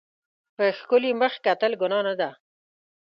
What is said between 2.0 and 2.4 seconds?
نه ده.